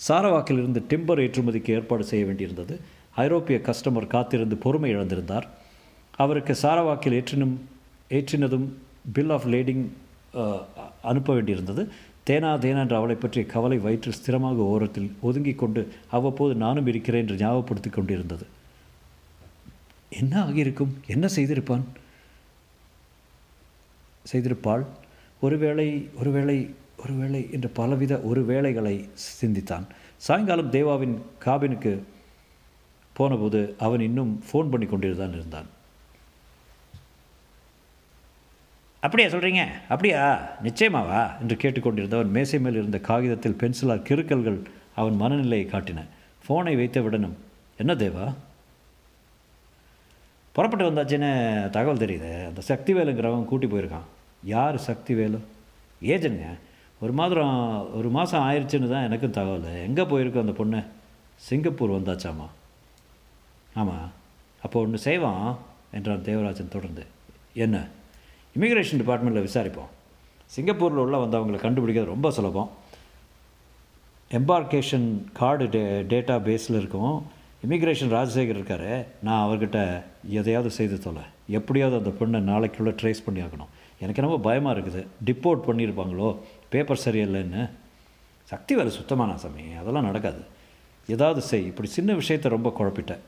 சாரவாக்கிலிருந்து 0.09 0.83
டிம்பர் 0.89 1.19
ஏற்றுமதிக்கு 1.19 1.71
ஏற்பாடு 1.71 2.05
செய்ய 2.05 2.25
வேண்டியிருந்தது. 2.27 2.81
ஐரோப்பிய 3.15 3.61
கஸ்டமர் 3.63 4.07
காத்திருந்து 4.07 4.57
பொறுமை 4.57 4.97
இழந்திருந்தார். 4.97 5.47
அவருக்கு 6.17 6.57
சாரவாக்கில் 6.63 7.17
ஏற்றினும் 7.19 7.57
ஏற்றினதும் 8.11 8.69
பில் 9.13 9.31
ஆஃப் 9.31 9.47
லேடிங் 9.47 9.85
அனுப்ப 11.03 11.35
வேண்டியிருந்தது. 11.35 11.83
தேனா 12.29 12.51
தேனா 12.65 12.81
என்ற 12.85 12.97
அவளை 12.97 13.17
பற்றிய 13.17 13.47
கவலை 13.47 13.79
வயிற்றில் 13.79 14.19
ஸ்திரமாக 14.19 14.67
ஓரத்தில் 14.73 15.09
ஒதுங்கிக் 15.21 15.59
கொண்டு 15.59 15.83
அவ்வப்போது 16.11 16.55
நானும் 16.55 16.87
இருக்கிறேன் 16.87 17.29
என்று 17.29 17.37
ஞாபகப்படுத்திக் 17.45 17.97
கொண்டிருந்தது. 17.97 18.47
என்ன 20.21 20.35
ஆகியிருக்கும்? 20.45 20.93
என்ன 21.07 21.29
செய்திருப்பான்? 21.37 21.85
செய்திருப்பாள். 24.33 24.85
ஒருவேளை 25.41 25.89
ஒருவேளை 26.21 26.59
ஒருவேளை 27.03 27.49
என்ற 27.53 27.69
பலவித 27.81 28.15
ஒரு 28.31 28.41
வேளைகளை 28.45 28.97
சிந்தித்தான். 29.13 29.87
சாயங்காலம் 30.17 30.71
தேவாவின் 30.71 31.15
காபினுக்கு 31.45 31.93
போனபோது 33.13 33.61
அவன் 33.79 34.01
இன்னும் 34.01 34.33
ஃபோன் 34.49 34.71
பண்ணி 34.73 34.87
கொண்டிருந்தான் 34.87 35.37
இருந்தான். 35.39 35.69
அப்படியா 39.01 39.29
சொல்கிறீங்க 39.29 39.67
அப்படியா? 39.89 40.49
நிச்சயமாவா? 40.65 41.41
என்று 41.41 41.57
கேட்டுக்கொண்டிருந்தவன் 41.57 42.31
மேசை 42.31 42.59
மேல் 42.59 42.73
இருந்த 42.73 42.99
காகிதத்தில் 42.99 43.57
பென்சிலால் 43.61 44.05
கிறுக்கல்கள் 44.09 44.65
அவன் 44.95 45.17
மனநிலையை 45.17 45.69
காட்டின. 45.71 46.05
ஃபோனை 46.49 46.77
வைத்தவுடனும் 46.79 47.37
என்ன 47.77 47.95
தேவா? 47.95 48.35
புறப்பட்டு 50.53 50.91
வந்தாச்சுன்னு 50.91 51.71
தகவல் 51.71 52.07
தெரியுது. 52.07 52.47
அந்த 52.47 52.63
சக்திவேலுங்கிறவன் 52.69 53.45
கூட்டி 53.45 53.67
போயிருக்கான். 53.67 54.09
யார் 54.45 54.75
சக்திவேலு? 54.75 55.39
ஏஜனுங்க 56.03 56.59
ஒரு 57.01 57.13
மாதம் 57.13 57.95
ஒரு 57.95 58.09
மாதம் 58.09 58.43
ஆயிடுச்சுன்னு 58.43 58.91
தான் 58.91 59.03
எனக்கும் 59.03 59.31
தகவல். 59.31 59.83
எங்கே 59.83 60.03
போயிருக்கோம் 60.03 60.41
அந்த 60.41 60.53
பொண்ணு? 60.53 60.83
சிங்கப்பூர் 61.37 61.91
வந்தாச்சாமா. 61.91 62.49
ஆமாம் 63.75 64.11
அப்போ 64.63 64.81
ஒன்று 64.81 64.99
செய்வான் 64.99 65.59
என்றான் 65.91 66.23
தேவராஜன் 66.23 66.69
தொடர்ந்து. 66.69 67.07
என்ன? 67.55 67.89
இமிக்ரேஷன் 68.59 69.01
டிபார்ட்மெண்ட்டில் 69.01 69.49
விசாரிப்போம். 69.49 69.91
சிங்கப்பூரில் 70.47 70.99
உள்ள 70.99 71.17
வந்தவங்களை 71.25 71.59
கண்டுபிடிக்கிறது 71.59 72.05
ரொம்ப 72.05 72.31
சுலபம். 72.31 72.71
எம்பார்கேஷன் 74.31 75.25
கார்டு 75.33 75.69
டே 75.69 75.83
டேட்டா 76.03 76.37
பேஸில் 76.39 76.79
இருக்கும். 76.81 77.27
இமிக்ரேஷன் 77.69 78.13
ராஜசேகர் 78.17 78.59
இருக்கார். 78.59 79.07
நான் 79.23 79.49
அவர்கிட்ட 79.49 80.03
எதையாவது 80.29 80.71
செய்து 80.71 80.99
தொலை. 80.99 81.23
எப்படியாவது 81.49 81.97
அந்த 81.99 82.11
பெண்ணை 82.11 82.41
நாளைக்குள்ளே 82.41 82.95
ட்ரேஸ் 83.03 83.25
பண்ணி 83.25 83.41
ஆகணும். 83.41 83.71
எனக்கு 84.01 84.21
ரொம்ப 84.21 84.39
பயமாக 84.39 84.81
இருக்குது. 84.81 85.07
டிப்போர்ட் 85.25 85.65
பண்ணியிருப்பாங்களோ 85.67 86.39
பேப்பர் 86.69 87.01
சரியில்லைன்னு. 87.05 87.71
சக்தி 88.45 88.75
வேலை 88.75 88.93
சுத்தமான 88.93 89.37
சாமி? 89.37 89.73
அதெல்லாம் 89.81 90.05
நடக்காது. 90.05 90.43
ஏதாவது 91.09 91.41
செய். 91.41 91.67
இப்படி 91.67 91.89
சின்ன 91.89 92.15
விஷயத்தை 92.15 92.51
ரொம்ப 92.51 92.73
குழப்பிட்டேன் 92.79 93.19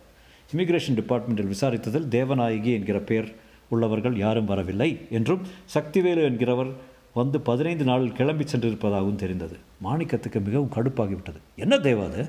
இமிக்ரேஷன் 0.53 0.99
டிபார்ட்மெண்ட்டில் 1.01 1.53
விசாரித்ததில் 1.55 2.09
தேவநாயகி 2.11 2.73
என்கிற 2.73 2.99
பேர் 2.99 3.37
உள்ளவர்கள் 3.73 4.17
யாரும் 4.25 4.51
வரவில்லை 4.53 4.89
என்றும் 5.11 5.43
சக்திவேலு 5.75 6.23
என்கிறவர் 6.31 6.73
வந்து 7.19 7.39
பதினைந்து 7.49 7.85
நாளில் 7.85 8.17
கிளம்பி 8.19 8.45
சென்றிருப்பதாகவும் 8.45 9.21
தெரிந்தது. 9.23 9.57
மாணிக்கத்துக்கு 9.85 10.39
மிகவும் 10.49 10.73
கடுப்பாகிவிட்டது. 10.77 11.41
என்ன 11.57 11.75
தேவா 11.77 12.05
அது? 12.11 12.23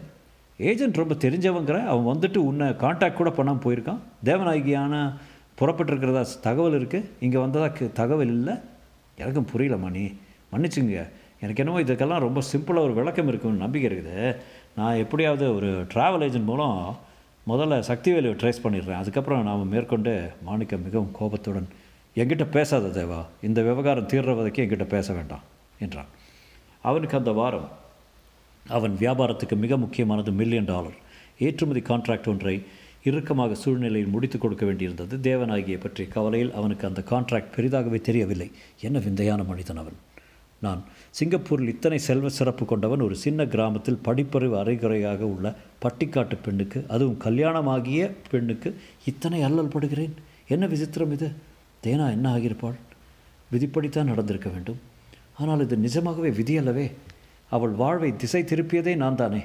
ஏஜென்ட் 0.69 0.99
ரொம்ப 1.01 1.15
தெரிஞ்சவங்கிற? 1.25 1.77
அவன் 1.91 2.09
வந்துட்டு 2.13 2.39
உன்னை 2.49 2.67
காண்டாக்ட் 2.83 3.19
கூட 3.19 3.29
பண்ணாமல் 3.29 3.63
போயிருக்கான்? 3.63 4.01
தேவநாயகியான 4.25 4.95
புறப்பட்டிருக்கிறதா 5.59 6.23
தகவல் 6.47 6.77
இருக்குது 6.79 7.09
இங்கே 7.19 7.37
வந்ததா 7.37 7.69
தகவல் 7.93 8.33
இல்லை? 8.37 8.55
எனக்கும் 9.15 9.49
புரியல 9.51 9.77
மணி. 9.85 10.05
மன்னிச்சுங்க. 10.53 11.01
எனக்கு 11.43 11.63
என்னமோ 11.63 11.81
இதுக்கெல்லாம் 11.81 12.25
ரொம்ப 12.27 12.41
சிம்பிளாக 12.51 12.87
ஒரு 12.87 12.93
விளக்கம் 12.99 13.27
இருக்குன்னு 13.27 13.63
நம்பிக்கை 13.65 13.87
இருக்குது. 13.89 14.35
நான் 14.75 15.01
எப்படியாவது 15.05 15.45
ஒரு 15.55 15.71
ட்ராவல் 15.93 16.25
ஏஜென்ட் 16.27 16.49
மூலம் 16.51 16.77
முதல்ல 17.47 17.77
சக்திவேலுவை 17.87 18.35
ட்ரேஸ் 18.41 18.63
பண்ணிடுறேன். 18.63 18.95
அதுக்கப்புறம் 18.95 19.43
நாம் 19.43 19.67
மேற்கொண்டு 19.67 20.31
மாணிக்கம் 20.41 20.83
மிகவும் 20.83 21.11
கோபத்துடன் 21.11 21.67
என்கிட்ட 22.15 22.45
பேசாத 22.45 23.05
தேவா 23.05 23.25
இந்த 23.41 23.61
விவகாரம் 23.61 24.07
தீர்ற 24.07 24.35
வரைக்கும் 24.35 24.65
என்கிட்ட 24.65 24.83
பேச 24.83 25.13
வேண்டாம் 25.13 25.41
என்றான். 25.79 26.05
அவனுக்கு 26.81 27.17
அந்த 27.17 27.31
வாரம் 27.31 27.69
அவன் 28.67 28.97
வியாபாரத்துக்கு 28.99 29.55
மிக 29.55 29.77
முக்கியமானது 29.77 30.31
மில்லியன் 30.31 30.65
டாலர் 30.65 30.97
ஏற்றுமதி 31.39 31.79
கான்ட்ராக்ட் 31.79 32.27
ஒன்றை 32.27 32.63
இறுக்கமாக 33.03 33.55
சூழ்நிலையில் 33.55 34.09
முடித்துக் 34.09 34.41
கொடுக்க 34.41 34.65
வேண்டியிருந்தது. 34.65 35.15
தேவநாயகியை 35.29 35.79
பற்றிய 35.79 36.09
கவலையில் 36.09 36.53
அவனுக்கு 36.53 36.87
அந்த 36.87 37.03
கான்ட்ராக்ட் 37.09 37.53
பெரிதாகவே 37.55 38.01
தெரியவில்லை. 38.01 38.51
என்ன 38.81 38.99
விந்தையான 38.99 39.43
மனிதன் 39.43 39.77
அவன். 39.77 39.97
நான். 40.65 40.81
சிங்கப்பூரில் 41.19 41.71
இத்தனை 41.73 41.97
செல்வ 42.07 42.29
சிறப்பு 42.39 42.65
கொண்டவன் 42.65 43.05
ஒரு 43.07 43.15
சின்ன 43.23 43.45
கிராமத்தில் 43.53 43.99
படிப்பறிவு 44.05 44.55
அரைகுறையாக 44.61 45.21
உள்ள 45.33 45.47
பட்டிக்காட்டு 45.83 46.37
பெண்ணுக்கு 46.45 46.79
அதுவும் 46.95 47.21
கல்யாணமாகிய 47.25 48.03
பெண்ணுக்கு 48.31 48.71
இத்தனை 49.11 49.41
அல்லல் 49.49 49.73
படுகிறேன். 49.75 50.15
என்ன 50.53 50.67
விசித்திரம் 50.73 51.15
இது? 51.17 51.29
தேனா 51.83 52.07
என்ன 52.15 52.27
ஆகியிருப்பாள்? 52.35 52.77
விதிப்படித்தான் 53.53 54.11
நடந்திருக்க 54.11 54.49
வேண்டும். 54.49 54.79
ஆனால் 55.41 55.63
இது 55.65 55.75
நிஜமாகவே 55.87 56.29
விதி 56.39 56.55
அல்லவே 56.61 56.87
அவள் 57.55 57.73
வாழ்வை 57.81 58.09
திசை 58.15 58.41
திருப்பியதே 58.43 58.93
நான் 59.03 59.19
தானே 59.21 59.41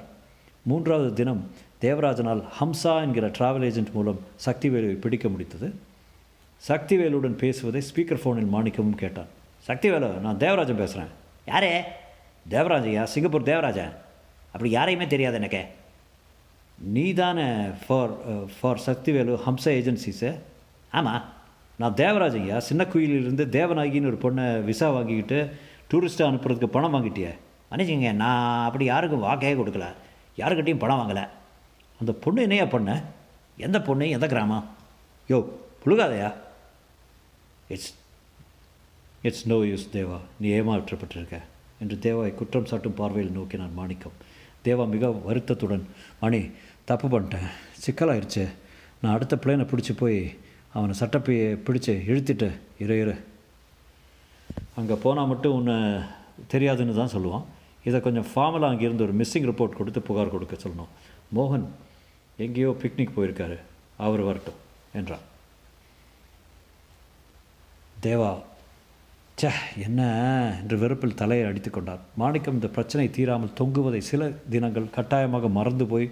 மூன்றாவது 0.71 1.11
தினம் 1.19 1.43
தேவராஜனால் 1.81 2.43
ஹம்சா 2.59 2.93
என்கிற 3.05 3.27
டிராவல் 3.39 3.67
ஏஜென்ட் 3.69 3.93
மூலம் 3.97 4.21
சக்திவேலுவை 4.47 4.97
பிடிக்க 5.05 5.27
முடித்தது. 5.29 5.69
சக்திவேலுடன் 6.69 7.37
பேசுவதை 7.43 7.81
ஸ்பீக்கர் 7.89 8.23
ஃபோனில் 8.23 8.53
மாணிக்கமும் 8.55 9.01
கேட்டான். 9.03 9.31
சக்திவேலு 9.67 10.09
நான் 10.21 10.37
தேவராஜன் 10.37 10.77
பேசுகிறேன் 10.77 11.11
யாரே? 11.45 11.83
தேவராஜையா? 12.51 13.03
சிங்கப்பூர் 13.03 13.43
தேவராஜன் 13.43 13.93
அப்படி 14.53 14.71
யாரையுமே 14.71 15.07
தெரியாது 15.07 15.37
எனக்கு. 15.37 15.63
நீ 16.79 17.13
தானே 17.13 17.47
ஃபார் 17.87 18.13
ஃபார் 18.61 18.77
uh, 18.77 18.87
சக்திவேலு 18.87 19.35
ஹம்ச 19.47 19.65
ஏஜென்சிஸு 19.65 20.41
ஆமாம் 20.93 21.25
நான் 21.77 21.95
தேவராஜ் 21.95 22.43
ஐயா 22.43 22.61
சின்ன 22.61 22.85
குயிலிருந்து 22.85 23.45
தேவநாயகின்னு 23.47 24.11
ஒரு 24.13 24.19
பொண்ணை 24.25 24.65
விசா 24.65 24.91
வாங்கிக்கிட்டு 24.91 25.39
டூரிஸ்ட்டை 25.91 26.25
அனுப்புறதுக்கு 26.29 26.67
பணம் 26.67 26.95
வாங்கிட்டியே? 26.95 27.33
மன்னிச்சுங்க 27.71 28.13
நான் 28.13 28.65
அப்படி 28.65 28.85
யாருக்கும் 28.85 29.23
வாக்கையே 29.23 29.55
கொடுக்கல. 29.61 29.87
யாருக்கிட்டையும் 30.39 30.79
பணம் 30.79 31.01
வாங்கலை. 31.01 31.29
அந்த 32.01 32.13
பொண்ணு 32.13 32.43
என்னையா 32.43 32.65
பண்ண? 32.65 33.03
எந்த 33.57 33.83
பொண்ணு? 33.83 34.11
எந்த 34.11 34.27
கிராமம்? 34.27 34.67
யோ 35.29 35.39
புழுகாதையா? 35.85 36.33
It's 37.69 37.95
it's 39.23 39.47
no 39.47 39.57
use 39.71 39.87
Deva 39.93 40.19
நீ 40.41 40.49
ஏமாற்றப்பட்டிருக்க. 40.49 41.39
என்று 41.83 41.97
தேவாவை 42.05 42.35
குற்றம் 42.35 42.69
சாட்டும் 42.71 42.99
பார்வையில் 43.01 43.37
நோக்கினான் 43.39 43.75
மாணிக்கம். 43.75 44.17
தேவா 44.65 44.85
மிக 44.89 45.09
வருத்தத்துடன் 45.09 45.85
மணி 46.21 46.41
தப்பு 46.85 47.07
பண்ணிட்டேன். 47.09 47.49
சிக்கலாயிருச்சு. 47.85 48.45
நான் 49.01 49.15
அடுத்த 49.15 49.37
பிளேனை 49.37 49.65
பிடிச்சி 49.71 49.93
போய் 49.97 50.37
அவனை 50.73 50.95
சட்டப்பையை 51.01 51.49
பிடிச்சி 51.67 51.93
இழுத்துட்டு 52.11 52.49
இரு 52.79 52.97
இரு. 53.03 53.15
அங்கே 54.75 54.95
போனால் 54.95 55.31
மட்டும் 55.31 55.57
உன்னை 55.59 55.77
தெரியாதுன்னு 56.55 56.99
தான் 57.01 57.15
சொல்லுவான். 57.15 57.47
இதை 57.85 58.01
கொஞ்சம் 58.01 58.29
ஃபார்மலாக 58.31 58.73
அங்கேருந்து 58.73 59.07
ஒரு 59.07 59.15
மிஸ்ஸிங் 59.21 59.49
ரிப்போர்ட் 59.51 59.79
கொடுத்து 59.79 60.01
புகார் 60.09 60.35
கொடுக்க 60.35 60.57
சொல்லணும். 60.65 60.93
மோகன் 61.37 61.67
எங்கேயோ 62.37 62.77
பிக்னிக் 62.83 63.17
போயிருக்காரு. 63.17 63.57
அவர் 64.07 64.23
வரட்டும் 64.29 64.61
என்றான். 64.99 65.25
தேவா 68.07 68.31
ச்சே 69.41 69.51
என்ன? 69.87 70.01
என்று 70.61 70.79
வெறுப்பில் 70.79 71.15
தலையை 71.15 71.47
அடித்து 71.47 71.71
கொண்டார். 71.71 72.01
மாணிக்கம் 72.21 72.55
இந்த 72.55 72.69
பிரச்சனை 72.69 73.05
தீராமல் 73.09 73.53
தொங்குவதை 73.61 73.99
சில 73.99 74.31
தினங்கள் 74.51 74.89
கட்டாயமாக 74.97 75.49
மறந்து 75.49 75.87
போய் 75.87 76.07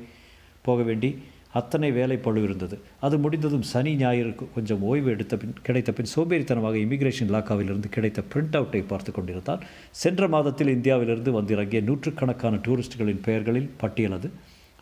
போக 0.66 0.82
வேண்டி 0.82 1.10
அத்தனை 1.52 1.90
வேலை 1.90 2.16
பழு 2.16 2.42
இருந்தது 2.42 2.76
அது 3.00 3.18
முடிந்ததும் 3.18 3.62
சனி 3.62 3.94
ஞாயிறு 3.96 4.34
கொஞ்சம் 4.54 4.82
ஓய்வு 4.82 5.10
எடுத்த 5.10 5.36
பின் 5.36 5.56
கிடைத்த 5.62 5.92
பின் 5.92 6.10
சோம்பேறித்தனமாக 6.16 6.78
இமிகிரேஷன் 6.84 7.30
இலாக்காவிலிருந்து 7.32 7.90
கிடைத்த 7.96 8.22
பிரிண்ட் 8.34 8.56
அவுட்டை 8.60 8.82
பார்த்து 8.86 9.12
கொண்டிருந்தார். 9.12 9.64
சென்ற 10.02 10.28
மாதத்தில் 10.28 10.68
இந்தியாவிலிருந்து 10.68 11.32
வந்திறங்கிய 11.32 11.82
நூற்றுக்கணக்கான 11.82 12.56
டூரிஸ்டுகளின் 12.56 13.24
பெயர்களில் 13.26 13.70
பட்டியல் 13.76 14.12
அது. 14.12 14.30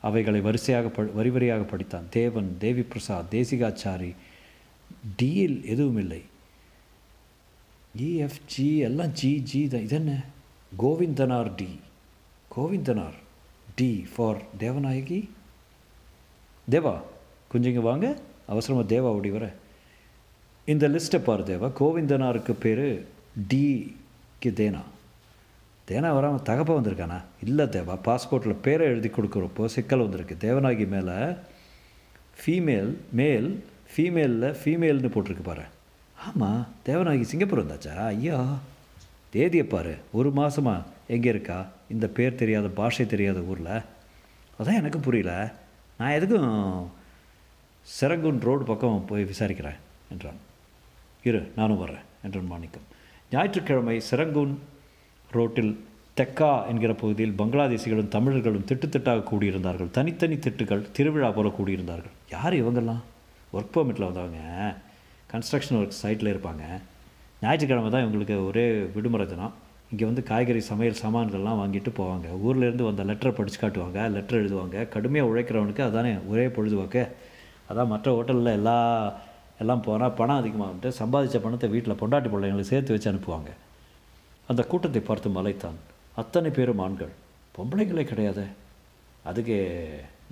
அவைகளை 0.00 0.40
வரிசையாக 0.40 0.88
ப 0.88 1.02
வரிவரியாக 1.02 1.66
படித்தான். 1.72 2.08
தேவன் 2.10 2.56
தேவி 2.58 2.82
பிரசாத் 2.82 3.34
தேசிகாச்சாரி 3.34 4.12
டீல் 5.16 5.58
எதுவும் 5.66 5.96
இல்லை 5.96 6.22
இஎஃப்ஜி 7.98 8.78
எல்லாம் 8.78 9.12
ஜி 9.12 9.42
ஜி 9.42 9.68
தான். 9.68 9.80
இது 9.80 9.96
என்ன? 9.96 10.24
Govindanar 10.78 11.54
D 11.54 11.80
Govindanar 12.56 13.18
D 13.74 14.06
for 14.16 14.42
Devanayaki. 14.58 15.28
Deva 16.70 17.00
கொஞ்சம் 17.48 17.72
இங்கே 17.72 17.84
வாங்க. 17.84 18.18
அவசரமாக 18.46 18.94
தேவா 18.94 19.12
ஓடி 19.18 19.30
வர. 19.30 19.52
இந்த 20.64 20.88
லிஸ்ட்டை 20.88 21.18
பார் 21.18 21.42
தேவா. 21.42 21.70
கோவிந்தனாருக்கு 21.80 22.52
பேர் 22.52 23.06
டிக்கு 23.48 24.50
தேனா? 24.60 24.80
தேனா 25.88 26.12
வராமல் 26.14 26.42
தகப்ப 26.42 26.80
வந்திருக்கானா? 26.80 27.22
இல்லை 27.44 27.64
தேவா 27.64 27.98
பாஸ்போர்ட்டில் 28.04 28.56
பேரை 28.62 28.86
எழுதி 28.86 29.08
கொடுக்குறப்போ 29.08 29.64
சிக்கல் 29.66 29.98
வந்திருக்கு. 29.98 30.36
தேவநாயகி 30.48 30.88
மேலே 30.88 31.18
ஃபீமேல் 32.40 32.96
மேல் 33.12 33.64
ஃபீமேலில் 33.96 34.56
ஃபீமேல்னு 34.64 35.10
போட்டிருக்கு 35.14 35.42
பாரு. 35.42 35.62
ஆமாம் 36.26 36.66
தேவநாயகி 36.86 37.20
சிங்கப்பூர் 37.20 37.66
வந்தாச்சா? 37.66 37.96
ஐயா. 38.06 38.58
தேதியை 39.30 39.66
பாரு 39.66 39.96
ஒரு 40.12 40.32
மாதமா 40.36 40.82
எங்கே 41.06 41.28
இருக்கா? 41.28 41.66
இந்த 41.88 42.06
பேர் 42.06 42.34
தெரியாத 42.34 42.68
பாஷை 42.68 43.06
தெரியாத 43.06 43.40
ஊரில். 43.40 43.80
அதான் 44.58 44.74
எனக்கு 44.74 44.98
புரியல. 44.98 45.52
நான் 45.98 46.10
எதுக்கும் 46.10 46.86
சிறங்குன் 48.00 48.40
ரோடு 48.40 48.64
பக்கம் 48.64 49.04
போய் 49.08 49.24
விசாரிக்கிறேன் 49.24 49.76
என்றான். 50.10 50.36
இரு 51.22 51.52
நானும் 51.56 51.78
வர்றேன் 51.78 52.04
என்றான் 52.22 52.46
மாணிக்கம். 52.46 52.82
ஞாயிற்றுக்கிழமை 53.30 54.02
சிறங்குன் 54.10 54.54
ரோட்டில் 55.30 55.84
தெக்கா 56.16 56.66
என்கிற 56.66 56.94
பகுதியில் 56.94 57.34
பங்களாதேசிகளும் 57.38 58.08
தமிழர்களும் 58.08 58.64
திட்டுத்திட்டாக 58.64 59.22
கூடியிருந்தார்கள். 59.32 59.90
தனித்தனி 59.90 60.34
திட்டுகள் 60.34 60.90
திருவிழா 60.92 61.30
போல 61.30 61.52
கூடியிருந்தார்கள். 61.58 62.12
யார் 62.30 62.52
இவங்கெல்லாம்? 62.52 63.00
ஒர்க் 63.52 63.74
பர்மிட்டில் 63.74 64.12
வந்தவங்க. 64.12 64.76
கன்ஸ்ட்ரக்ஷன் 65.34 65.78
ஒர்க் 65.80 66.00
சைட்டில் 66.02 66.32
இருப்பாங்க. 66.32 66.64
ஞாயிற்றுக்கிழமை 67.42 67.88
தான் 67.90 68.04
இவங்களுக்கு 68.04 68.36
ஒரே 68.48 68.64
விடுமுறை 68.96 69.26
தினம். 69.26 69.54
இங்கே 69.90 70.04
வந்து 70.04 70.22
காய்கறி 70.28 70.60
சமையல் 70.68 71.00
சாமான்கள்லாம் 71.02 71.60
வாங்கிட்டு 71.60 71.90
போவாங்க. 71.98 72.26
ஊர்லேருந்து 72.44 72.84
வந்த 72.88 73.02
லெட்டரை 73.08 73.32
படித்து 73.38 73.58
காட்டுவாங்க. 73.60 73.98
லெட்டர் 74.14 74.40
எழுதுவாங்க. 74.40 74.88
கடுமையாக 74.94 75.30
உழைக்கிறவனுக்கு 75.30 75.82
அதானே 75.86 76.12
ஒரே 76.32 76.46
பொழுதுபோக்கு. 76.56 77.02
அதான் 77.70 77.90
மற்ற 77.92 78.06
ஹோட்டலில் 78.16 78.56
எல்லா 78.58 78.76
எல்லாம் 79.62 79.82
போனால் 79.86 80.16
பணம் 80.20 80.40
அதிகமாகிட்டு 80.40 80.88
சம்பாதிச்ச 81.00 81.38
பணத்தை 81.44 81.68
வீட்டில் 81.74 81.98
பொண்டாட்டி 82.00 82.28
பிள்ளைங்களை 82.32 82.64
சேர்த்து 82.70 82.94
வச்சு 82.94 83.10
அனுப்புவாங்க. 83.12 83.50
அந்த 84.48 84.62
கூட்டத்தை 84.70 85.02
பார்த்து 85.08 85.28
மலைத்தான். 85.36 85.78
அத்தனை 86.22 86.50
பேரும் 86.50 86.82
ஆண்கள். 86.86 87.12
பொம்பளைங்களே 87.56 88.04
கிடையாது. 88.12 88.44
அதுக்கு 89.30 89.56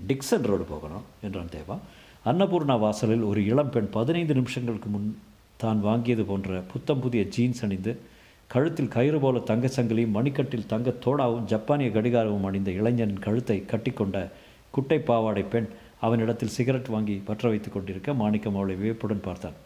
டிக்சன் 0.09 0.49
ரோடு 0.51 0.65
போகணும் 0.73 1.05
என்றான் 1.27 1.55
தேவா. 1.57 1.77
அன்னபூர்ணா 2.25 2.79
வாசலில் 2.79 3.23
ஒரு 3.23 3.45
இளம்பெண் 3.45 3.91
பதினைந்து 3.91 4.35
நிமிஷங்களுக்கு 4.35 4.87
முன் 4.87 5.19
தான் 5.57 5.85
வாங்கியது 5.85 6.25
போன்ற 6.25 6.61
புத்தம் 6.73 7.01
புதிய 7.01 7.25
ஜீன்ஸ் 7.25 7.65
அணிந்து 7.65 7.99
கழுத்தில் 8.47 8.89
கயிறு 8.89 9.21
போல 9.21 9.39
தங்கச் 9.39 9.77
சங்கிலியும் 9.77 10.15
மணிக்கட்டில் 10.15 10.67
தங்க 10.67 10.91
தோடாவும் 10.91 11.45
ஜப்பானிய 11.45 11.91
கடிகாரமும் 11.91 12.45
அணிந்த 12.45 12.71
இளைஞனின் 12.71 13.19
கழுத்தை 13.19 13.65
கட்டிக்கொண்ட 13.67 14.29
குட்டை 14.71 14.99
பாவாடை 14.99 15.43
பெண் 15.43 15.69
அவனிடத்தில் 16.01 16.49
சிகரெட் 16.49 16.89
வாங்கி 16.89 17.23
பற்ற 17.25 17.49
வைத்துக் 17.49 17.73
கொண்டிருக்க 17.73 18.15
மாணிக்கம் 18.15 18.55
அவளை 18.55 18.75
வியப்புடன் 18.75 19.21
பார்த்தான். 19.21 19.59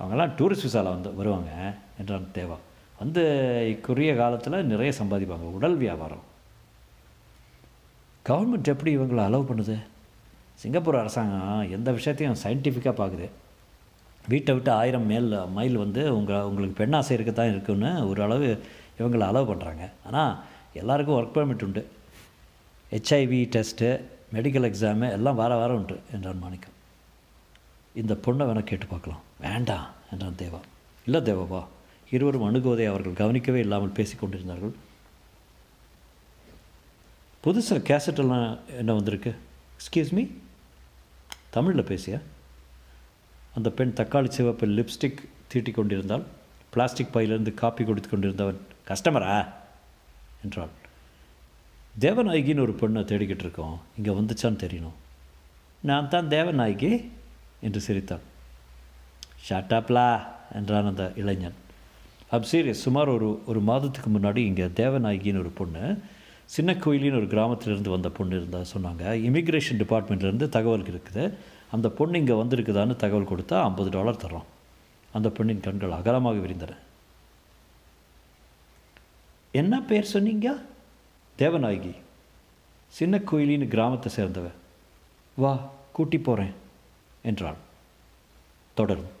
அவங்கெல்லாம் 0.00 0.34
டூரிஸ்ட் 0.38 0.66
விசாவில் 0.66 0.90
வந்து 0.90 1.14
வருவாங்க 1.14 1.50
என்றான் 1.98 2.28
தேவா. 2.34 2.56
வந்து 2.98 3.22
இக்குரிய 3.68 4.16
காலத்தில் 4.16 4.64
நிறைய 4.64 4.92
சம்பாதிப்பாங்க. 5.02 5.48
உடல் 5.58 5.76
வியாபாரம். 5.76 6.24
கவர்மெண்ட் 8.28 8.64
எப்படி 8.64 8.98
இவங்களை 8.98 9.24
அலோவ் 9.28 9.48
பண்ணுது? 9.50 9.76
சிங்கப்பூர் 10.60 11.00
அரசாங்கம் 11.02 11.70
எந்த 11.76 11.88
விஷயத்தையும் 11.98 12.40
சயின்டிஃபிக்காக 12.42 12.94
பார்க்குது. 13.00 13.26
வீட்டை 14.32 14.52
விட்டு 14.56 14.70
ஆயிரம் 14.80 15.06
மேல் 15.10 15.28
மைல் 15.56 15.76
வந்து 15.82 16.02
உங்கள் 16.16 16.46
உங்களுக்கு 16.48 16.80
பெண்ணாசை 16.80 17.12
இருக்க 17.16 17.32
தான் 17.34 17.52
இருக்குன்னு 17.52 17.90
ஓரளவு 18.08 18.48
இவங்களை 18.98 19.24
அலோவ் 19.28 19.50
பண்ணுறாங்க 19.50 19.84
ஆனால் 20.08 20.32
எல்லாருக்கும் 20.80 21.18
ஒர்க் 21.18 21.36
பர்மிட் 21.36 21.64
உண்டு. 21.66 21.82
ஹெச்ஐவி 22.92 23.40
டெஸ்ட்டு 23.54 23.88
மெடிக்கல் 24.36 24.68
எக்ஸாமு 24.70 25.06
எல்லாம் 25.16 25.38
வார 25.40 25.52
வாரம் 25.60 25.78
உண்டு 25.80 25.96
என்றான் 26.16 26.42
மாணிக்கம். 26.42 26.76
இந்த 28.00 28.14
பொண்ணை 28.24 28.44
வேணால் 28.48 28.68
கேட்டு 28.70 28.86
பார்க்கலாம். 28.92 29.22
வேண்டாம் 29.46 29.88
என்றான் 30.12 30.38
தேவா. 30.42 30.60
இல்லை 31.06 31.20
தேவாவா 31.28 31.62
இருவரும் 32.14 32.46
அணுகுவதை 32.48 32.86
அவர்கள் 32.92 33.20
கவனிக்கவே 33.22 33.60
இல்லாமல் 33.64 33.96
பேசி 33.98 34.14
கொண்டிருந்தார்கள். 34.16 34.74
புதுசாக 37.44 37.82
கேசட்டெல்லாம் 37.90 38.48
என்ன 38.80 38.92
வந்திருக்கு? 38.98 39.32
எக்ஸ்கியூஸ் 39.78 40.14
மீ 40.16 40.24
தமிழில் 41.50 41.84
பேசியா? 41.84 42.20
அந்த 43.54 43.70
பெண் 43.70 43.92
தக்காளி 43.96 44.28
சிவப்பில் 44.28 44.84
லிப்ஸ்டிக் 44.84 45.16
தீட்டிக் 45.48 45.74
கொண்டிருந்தால் 45.74 46.24
பிளாஸ்டிக் 46.70 47.12
பையிலிருந்து 47.12 47.54
காப்பி 47.54 47.84
கொடுத்து 47.84 48.08
கொண்டிருந்தவன் 48.08 48.60
கஸ்டமரா? 48.88 49.48
என்றாள். 50.42 50.68
தேவநாயகின்னு 52.00 52.60
ஒரு 52.60 52.72
பெண்ணை 52.72 53.02
தேடிக்கிட்டு 53.02 53.38
இருக்கோம். 53.38 53.80
இங்கே 53.96 54.10
வந்துச்சான்னு 54.10 54.52
தெரியணும். 54.52 54.98
நான் 55.80 56.08
தான் 56.08 56.28
தேவநாயகி? 56.28 57.08
என்று 57.60 57.80
சிரித்தான் 57.80 58.20
ஷாட்டாப்லா 59.48 60.24
என்றான் 60.52 60.86
அந்த 60.86 61.12
இளைஞன். 61.16 61.54
அப் 62.30 62.46
சீரியஸ் 62.52 62.84
சுமார் 62.84 63.08
ஒரு 63.08 63.42
ஒரு 63.46 63.60
மாதத்துக்கு 63.60 64.10
முன்னாடி 64.10 64.36
இங்கே 64.36 64.64
தேவநாயகின்னு 64.64 65.38
ஒரு 65.38 65.48
பொண்ணு 65.48 66.02
சின்ன 66.50 66.72
கோயிலின்னு 66.72 67.18
ஒரு 67.18 67.26
கிராமத்திலேருந்து 67.26 67.88
வந்த 67.88 68.10
பொண்ணு 68.10 68.36
இருந்தால் 68.36 68.70
சொன்னாங்க. 68.72 69.02
இமிக்ரேஷன் 69.28 69.78
டிபார்ட்மெண்ட்லேருந்து 69.82 70.48
தகவல் 70.48 70.82
இருக்குது. 70.82 71.34
அந்த 71.70 71.88
பொண்ணு 71.88 72.18
இங்கே 72.18 72.32
வந்திருக்குதான்னு 72.32 72.96
தகவல் 72.96 73.28
கொடுத்தா 73.28 73.62
ஐம்பது 73.62 73.90
டாலர் 73.90 74.16
தர்றோம். 74.16 74.48
அந்த 75.12 75.28
பெண்ணின் 75.28 75.60
கண்கள் 75.60 75.90
அகலமாக 75.90 76.38
விரிந்தன. 76.38 76.76
என்ன 79.52 79.82
பேர் 79.82 80.12
சொன்னீங்க? 80.14 80.62
தேவநாயகி. 81.38 81.94
சின்ன 82.88 83.18
கோயிலின்னு 83.18 83.68
கிராமத்தை 83.68 84.10
சேர்ந்தவ. 84.16 84.50
வா 85.36 85.70
கூட்டி 85.92 86.18
போகிறேன் 86.18 86.52
என்றாள். 87.22 87.60
தொடரும். 88.74 89.18